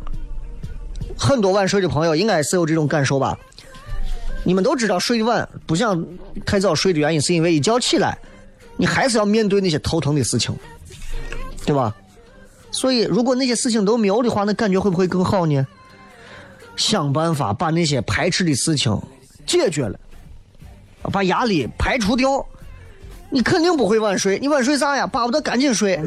[1.17, 3.37] 很多晚睡的朋友应该是有这种感受吧？
[4.43, 6.05] 你们都知道睡得晚不想
[6.45, 8.17] 太早睡的原因，是因为一觉起来，
[8.77, 10.55] 你还是要面对那些头疼的事情，
[11.65, 11.93] 对吧？
[12.71, 15.65] 所以如果那些事情都没有的话，那感觉会不会更好呢？
[16.77, 18.97] 想办法把那些排斥的事情
[19.45, 19.99] 解决了，
[21.11, 22.45] 把压力排除掉，
[23.29, 24.37] 你肯定不会晚睡。
[24.39, 25.07] 你晚睡啥呀？
[25.07, 25.99] 巴不得赶紧睡。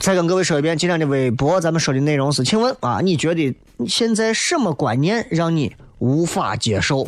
[0.00, 3.54] 再跟各位说一遍，今天的微博咱们说的内容是：请问啊，你觉得
[3.86, 7.06] 现在什么观念让你无法接受.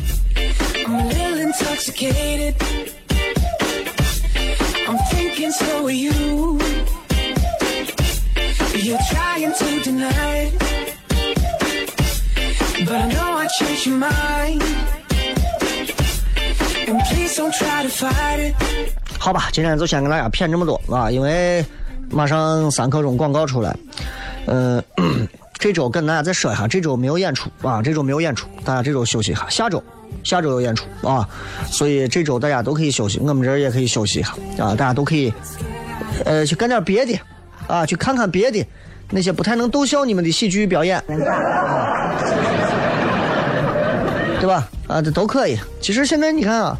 [19.17, 21.65] 好吧，今天就先跟大家骗这么多啊，因为
[22.13, 23.75] 马上三刻钟广告出来，
[24.45, 24.81] 呃，
[25.57, 29.81] 这周跟大家再说一下，这周没有演出啊，这周没有演出，大家这周休息一下，下周
[30.23, 31.27] 下周有演出啊，
[31.65, 35.33] 所以这周大家都可以休息，我们这儿也可以休息一下啊，大家都可以
[36.25, 37.19] 呃去干点别的
[37.67, 38.63] 啊，去看看别的
[39.09, 41.03] 那些不太能逗笑你们的喜剧表演，
[44.39, 44.69] 对吧？
[44.87, 45.57] 啊，这都可以。
[45.81, 46.77] 其实现在你看啊，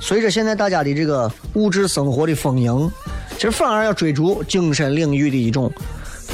[0.00, 2.90] 随着现在大家的这个物质生活的丰盈，
[3.36, 5.70] 其实反而要追逐精神领域的一种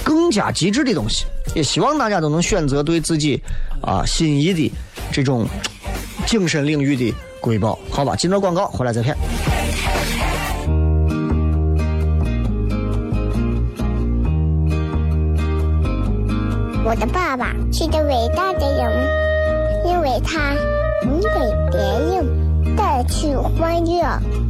[0.04, 1.24] 更加极致的东西。
[1.54, 3.42] 也希望大家都能选择对自己
[3.82, 4.72] 啊心仪的
[5.10, 5.46] 这种
[6.26, 7.76] 精神领域的瑰宝。
[7.90, 9.16] 好吧，进段广告，回来再片。
[16.84, 19.08] 我的爸爸是个伟大的人，
[19.86, 20.54] 因为他
[21.04, 21.28] 能给
[21.70, 24.49] 别人带去欢乐。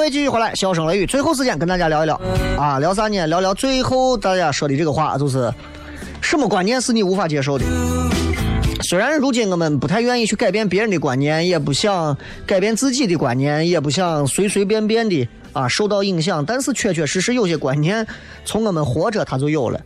[0.00, 2.18] 各位继续回来，笑声雷雨，最后时间跟大家聊一聊
[2.56, 3.26] 啊，聊啥呢？
[3.26, 5.52] 聊聊最后大家说的这个话，就是
[6.22, 7.66] 什么观念是你无法接受的？
[8.80, 18.06] 虽然如今我们不太愿意去改变别人的观念，也不想改变自己的观念，也不想随随便便的啊受到影响，但是确确实实有些观念
[18.46, 19.78] 从我们活着它就有了，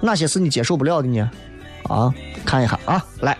[0.00, 1.30] 哪些是你接受不了的呢？
[1.82, 2.10] 啊，
[2.46, 3.36] 看一下啊，来，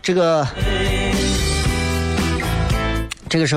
[0.00, 0.46] 这个
[3.32, 3.56] 这个是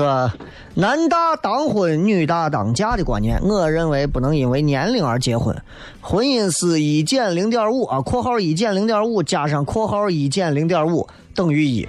[0.72, 5.54] 男大当婚，女大当嫁的观念，我认为不能因为年龄而结婚。
[6.00, 11.86] 婚姻是一减零点五啊，括号一减零点五加上括号一减零点五等于一。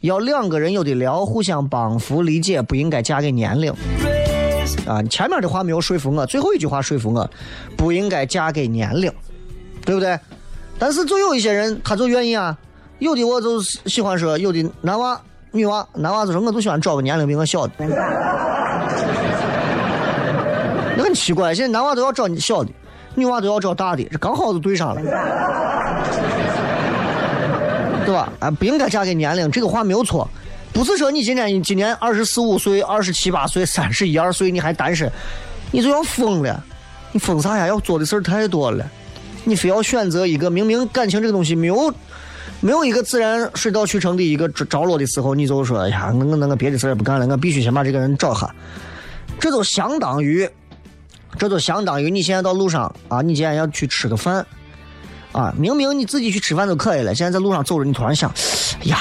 [0.00, 3.72] 要两个人有的聊，互相帮扶理解，不应该嫁给年龄。
[4.86, 7.30] 啊，前面的话没有说服我，最后一句话说服我，
[7.74, 9.10] 不应该嫁给年龄，
[9.82, 10.20] 对不对？
[10.78, 12.54] 但是就有一些人，他就愿意啊。
[12.98, 15.18] 有的我就喜欢说，有的男娃、
[15.52, 17.72] 女娃，男娃就说我就喜欢找个年龄比我小的。
[20.96, 22.70] 那很奇怪，现在男娃都要找小的，
[23.14, 25.00] 女娃都要找大的，这刚好就对上了，
[28.04, 28.32] 对吧？
[28.40, 30.28] 啊，不应该嫁给年龄，这个话没有错。
[30.72, 35.10] 不是说你今年今年二十四五岁、二十七八岁、三十一二岁你还单身，
[35.70, 36.64] 你就要疯了。
[37.10, 37.66] 你疯啥呀？
[37.66, 38.84] 要做的事儿太多了，
[39.44, 41.92] 你非要选择一个明明感情这个东西没有
[42.60, 48.52] 没有一个自然水到渠成的一个着着落的时候，你就说哎呀，我我我别的事儿也不干了，我必须先把这个人找下。
[49.38, 50.48] 这就相当于，
[51.38, 54.44] 这就相当于你现在到路上啊，你今天要去吃个饭
[55.30, 58.28] 啊，明明你自己去吃饭就可以了，现在在路上走着，你突然想，
[58.80, 58.96] 哎呀，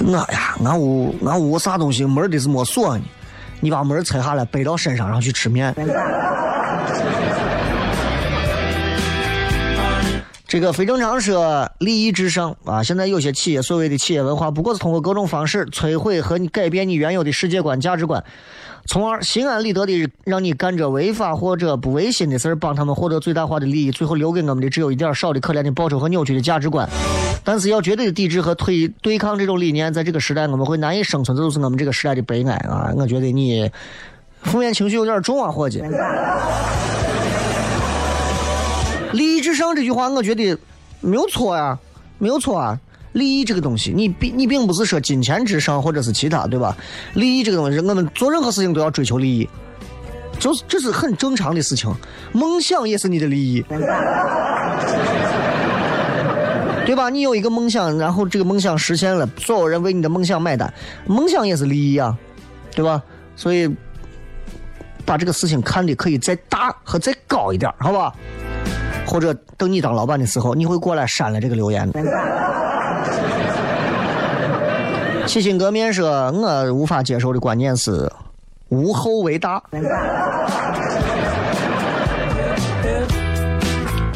[0.00, 3.04] 我呀，俺屋俺屋啥东西门得是没锁呢？
[3.60, 5.72] 你把门拆下来背到身上，然后去吃面。
[10.56, 12.82] 这个非正常说利益至上啊！
[12.82, 18.24] 现在有些企业所谓的企业文化，不过是通过各种方式摧毁和你改变你原有的世界观、价值观，
[18.86, 26.88] 从而心安理得的让你干着违法或者不违心的事儿，帮他们获得最大化的利益，最后留给我们的只有一点少的可怜的报酬和扭曲的价值观。
[27.44, 32.90] 但是要绝对的抵制和推对抗这种理念，在这个时代我们会难以生存，这就是我们这个时代的悲哀啊！
[32.96, 33.70] 我觉得你
[34.40, 35.82] 负面情绪有点重啊，伙计。
[39.16, 40.56] 利益至上这句话，我觉得
[41.00, 41.78] 没有错呀，
[42.18, 42.78] 没有错啊。
[43.12, 46.76] 利益这个东西，你并你并不是说金钱至上或者是其他，对吧？
[47.14, 49.48] 利益这个东西，我们做任何事情都要追求利益，
[50.38, 51.90] 就是这是很正常的事情。
[52.32, 53.64] 梦想也是你的利益，
[56.84, 57.08] 对吧？
[57.08, 60.70] 你有一个梦想，然后这个梦想实现了，所有人为你的梦想买单，
[61.06, 62.14] 梦想也是利益啊，
[62.74, 63.02] 对吧？
[63.34, 63.66] 所以
[65.06, 68.12] 把这个事情看的可以再大和再高一点，好吧？
[69.06, 71.90] 或者等你当老板的时候，你会过来删了这个留言。
[75.26, 78.10] 洗心革面说，我无法接受的观念是
[78.68, 79.62] 无后为大，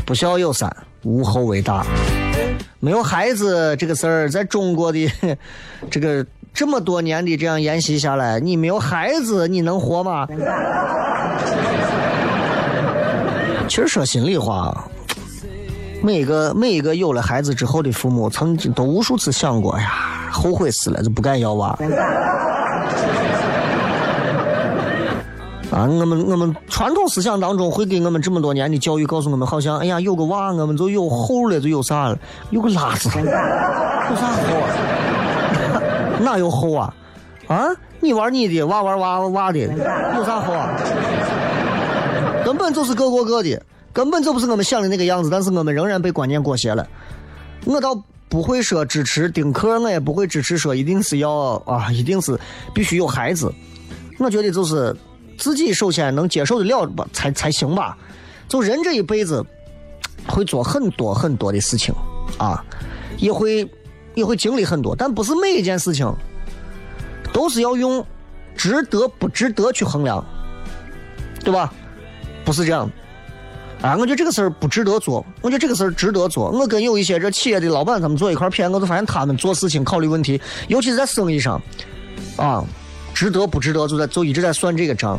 [0.06, 0.70] 不孝有三，
[1.02, 1.84] 无后为大。
[2.78, 5.10] 没有孩子这个事儿，在中国的
[5.90, 6.24] 这个
[6.54, 10.26] 这么多年的这样沿袭下来，你没有孩子，你能活吗？
[13.70, 14.84] 其实说心里话，
[16.02, 21.68] 每一个每一个有了孩子之后的父母，曾经都无数次想过，哎呀，后悔死了，就不敢要娃。
[25.70, 32.18] 啊，我们我们传统思想当中会给我们这么多年的教育告诉我们，好像哎呀有个娃，我们就有后了，就有啥了，
[32.50, 33.24] 有个拉子，有
[34.16, 34.66] 啥后啊？
[36.18, 36.92] 哪有后啊？
[37.46, 37.68] 啊，
[38.00, 39.58] 你玩你的，娃玩娃娃的，
[40.16, 40.70] 有啥后啊？
[42.44, 43.62] 根本就是各过各的，
[43.92, 45.30] 根本就不是我们想的那个样子。
[45.30, 46.86] 但是我们仍然被观念裹挟了。
[47.64, 47.94] 我倒
[48.28, 51.30] 不会说支持丁克，我也不会支持说一定是要
[51.66, 52.38] 啊，一定是
[52.74, 53.52] 必须有孩子。
[54.18, 54.94] 我觉得就是
[55.38, 57.96] 自己首先能接受得了吧，才才行吧。
[58.48, 59.44] 就人这一辈子
[60.26, 61.94] 会做很多很多的事情
[62.38, 62.64] 啊，
[63.18, 63.68] 也会
[64.14, 66.12] 也会经历很多，但不是每一件事情
[67.32, 68.04] 都是要用
[68.56, 70.24] 值得不值得去衡量，
[71.44, 71.72] 对吧？
[72.50, 72.90] 不是这样。
[73.80, 76.50] 啊，我觉得这个事儿不值得做，我觉得这个事儿值得做。
[76.50, 81.62] 我跟有一些这企业的老板他们坐一块儿谝，我就发现他们做事情考虑问题，尤其是在生意上，
[82.36, 82.64] 啊，
[83.14, 85.16] 值得不值得，就在就一直在算这个账。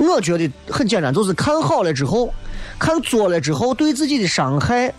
[0.00, 2.34] 我觉得很简单，就是看好了之后，
[2.80, 4.92] 看做了之后对自己的伤害，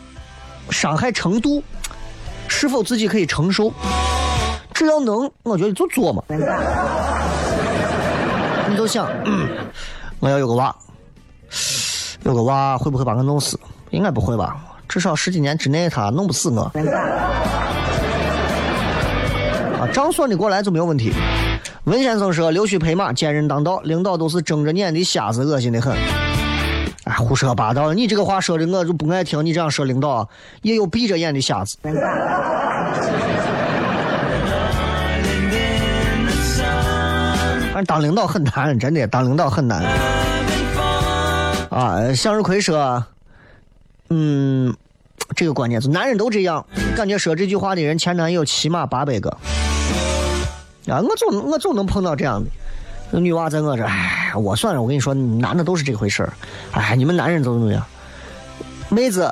[0.69, 1.61] 伤害程度
[2.47, 3.73] 是否自己可以承受。
[4.73, 6.23] 只要能，我觉得就做嘛。
[8.69, 9.07] 你就想，
[10.25, 10.75] 我要有个娃，
[12.23, 13.59] 有个娃会不会把我弄死？
[13.91, 14.57] 应该不会吧，
[14.89, 16.63] 至少十几年之内他弄不死我。
[19.79, 21.13] 啊，账算得过来就没有问题。
[21.83, 25.95] 文先生说：“溜须拍马，奸人当道，领导都是睁着眼的瞎子，恶心的很。”
[27.05, 27.93] 哎，胡说八道！
[27.93, 29.45] 你这个话说的我就不爱听。
[29.45, 30.27] 你这样说领导，
[30.63, 31.77] 也有闭着眼的瞎子。
[37.75, 39.83] 但是当领导很难，真的，当领导很难。
[41.69, 43.05] 啊，向日葵说
[44.07, 44.73] ：“嗯，
[45.35, 46.65] 这个观念就男人都这样，
[46.95, 49.29] 感觉说这句话的人前男友起码八百个。”
[50.87, 52.41] 啊，我总我总能碰到这样
[53.11, 56.31] 的女娃在我这，哎，我算了，我跟你说，男的都是这回事儿，
[56.71, 57.85] 哎，你们男人怎么怎么样？
[58.87, 59.29] 妹子，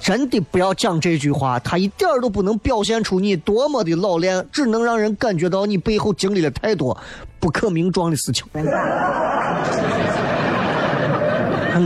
[0.00, 6.96] 真的不要讲这句话，他一点儿都不能表现出你多么的老练，只能让人感觉到你背后经历了太多
[7.40, 8.44] 不可名状的事情。
[8.52, 8.60] 我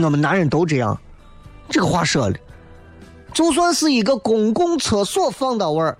[0.09, 0.99] 们男人都这样，
[1.69, 2.37] 这个话说的，
[3.33, 5.97] 就算是一个公共厕所放到位儿，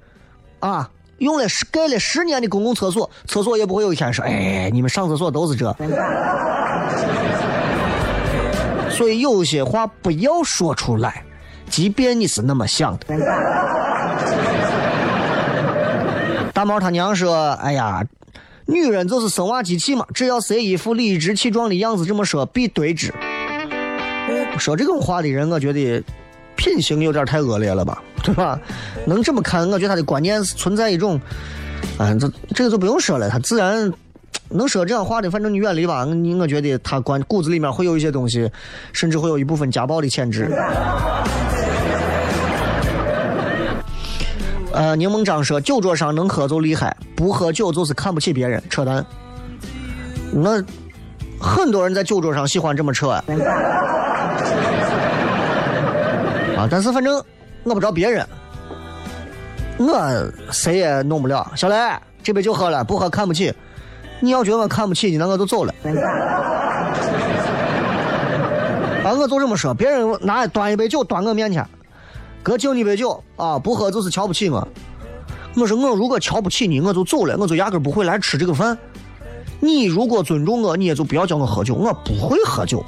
[0.59, 0.89] 啊。
[1.19, 5.65] 用了十盖了十年的公共厕所，厕所也不会有一天说：“哎，你们上厕所都是这。”
[8.89, 11.23] 所以有些话不要说出来，
[11.73, 13.07] 即便你是那么想的。
[16.53, 18.05] 大毛他娘说：“哎呀，
[18.67, 23.11] 女人就是生娃机器嘛，只要谁一副理直气壮的样子这么说，必对之。”
[24.59, 26.03] 说这种话的人，我觉得。
[26.55, 28.57] 品行有点太恶劣了吧，对吧？
[29.07, 31.19] 能这么看，我觉得他的观念是存在一种，
[31.97, 33.91] 啊，这这个就不用说了，他自然
[34.49, 36.05] 能说这样话的，反正你远离吧。
[36.05, 38.49] 你我觉得他关骨子里面会有一些东西，
[38.93, 40.47] 甚至会有一部分家暴的潜质。
[44.73, 49.05] 呃，柠檬章说，酒桌上能喝就厉害，不喝酒就是看不起别人，扯淡。
[50.31, 50.61] 那
[51.39, 53.09] 很多人在酒桌上喜欢这么扯。
[56.57, 57.23] 啊但是反正
[57.63, 58.25] 我不着别人，
[59.77, 61.51] 我谁也弄不了。
[61.55, 61.75] 小雷，
[62.23, 63.53] 这杯酒喝了，不喝看不起。
[64.19, 65.73] 你要觉得我看不起你，那我就走了。
[69.03, 71.63] 啊，我就这么说，别人拿端一杯酒端我面前，
[72.43, 74.67] 哥敬你杯酒啊，不喝就是瞧不起我。
[75.55, 78.77] 我说我如果瞧不起你，我就走了，我就压根不会来吃这个饭。
[79.61, 82.83] 你如果尊重我，你也就不要叫我喝酒，我不会喝酒。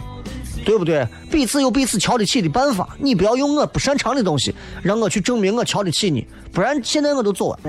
[0.66, 1.08] 对不对？
[1.30, 7.60] 彼此有彼此瞧得起的办法，你不要用我不擅长的东西让我去证明我瞧得起你，不然现在我都走了。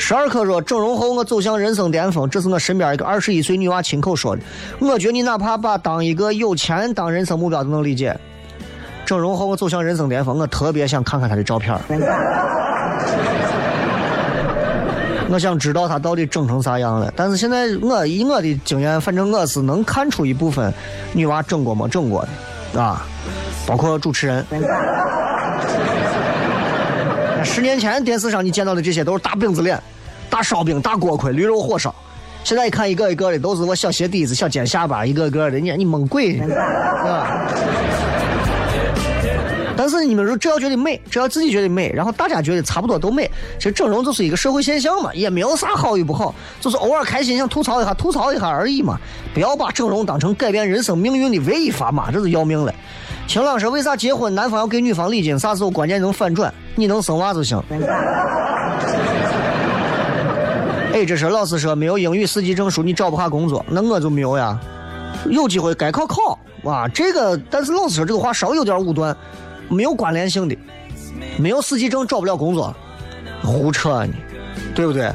[0.00, 4.40] 十二颗说整容后我走向人生巅峰，这是我身边一个二十一岁女娃亲口说的。
[4.80, 8.18] 我觉得你哪怕把当一个有钱当人生目标都能理解。
[9.04, 11.78] 整容后我走向人生巅峰，我特别想看看她的照片。
[15.28, 20.72] 我想知道她到底整成啥样了，但是现在我以我的经验，反正我是能看出一部分
[21.12, 22.26] 女娃整过没整过
[22.72, 23.06] 的，啊，
[23.66, 24.44] 包括主持人。
[27.44, 29.80] 十年前电视上你见到的这些都是大饼子脸、
[30.28, 31.94] 大烧饼、大锅盔、驴肉火烧，
[32.44, 36.38] 现在一看一个一个的都是我小鞋底子、小尖下巴，一个个的，你你蒙鬼，
[37.04, 37.46] 啊。
[39.76, 48.98] 但是你们说，只要觉得美，只要自己觉得美，然后大家觉得差不多都美，其实整容就是一个社会现象嘛，也没有啥好与不好，就是偶尔开心想吐槽一下，吐槽一下而已嘛。
[49.32, 52.74] 不要把整容当成改变人生命运的唯一砝码，这是要命了。
[53.26, 55.38] 晴朗说，为啥结婚男方要给女方礼金？
[55.38, 56.52] 啥时候关键能反转？
[56.74, 57.62] 你能生娃就行。
[60.92, 64.58] 哎，这是老师说没有英语四级证书你找不下工作，那我就没有呀。
[65.26, 69.16] 有机会该考考哇，这个但是老师说这个话稍有点武断。
[69.68, 70.58] 没有关联性的，
[71.38, 72.74] 没有四级证找不了工作，
[73.40, 74.12] 胡扯呢，
[74.74, 75.12] 对不对？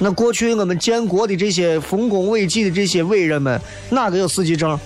[0.00, 4.72] 那过去我们建国的这些丰功伟绩的这些伟人们，哪个有四级证？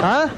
[0.00, 0.30] 啊？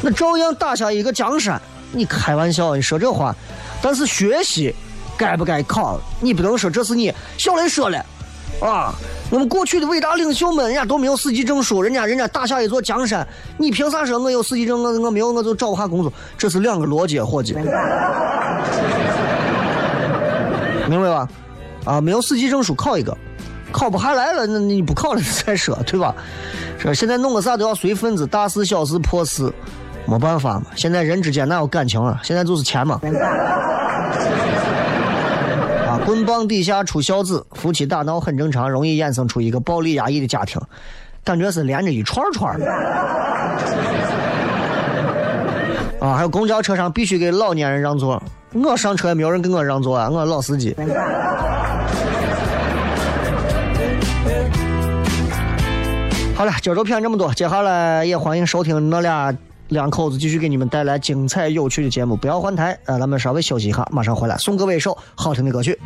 [0.00, 1.60] 那照样打下一个江山。
[1.92, 3.34] 你开玩笑，你说这话？
[3.80, 4.74] 但是学习
[5.16, 6.00] 该不该考？
[6.20, 8.04] 你不能说这是你小雷说了。
[8.60, 8.94] 啊，
[9.30, 13.26] 我们过去的伟大领袖们，人家都没有四级证书，人家人家打下一座江山，
[13.58, 14.82] 你凭啥说我有四级证？
[14.82, 17.54] 我我没有，我就找不下工作，这是两个逻辑，伙计。
[20.88, 21.28] 明白吧？
[21.84, 23.16] 啊，没有四级证书考一个，
[23.72, 26.14] 考不下来了，那你不考了再说，对吧？
[26.78, 29.52] 是现在弄个啥都要随份子，大事小事破事，
[30.06, 30.66] 没办法嘛。
[30.74, 32.20] 现在人之间哪有感情啊？
[32.22, 33.00] 现在就是钱嘛。
[35.88, 40.60] 啊，棍棒底下出孝子，夫妻打闹很正常，容易衍生出一个暴力压抑的家庭，
[41.24, 42.66] 感觉是连着一串串的。
[46.00, 48.22] 啊，还有公交车上必须给老年人让座，
[48.52, 50.74] 我上车也没有人给我让座啊，我老司机。
[56.34, 59.32] 好了，今儿就骗这么多，接下来也欢迎收听那俩
[59.72, 65.78] 两口子继续给你们带来精彩有趣的节目，不要换台，呃，咱们稍微休息一下，马上回来，送各位一首好听的歌曲。